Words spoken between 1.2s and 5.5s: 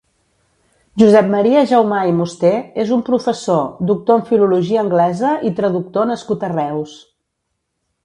Maria Jaumà i Musté és un professor, doctor en filologia anglesa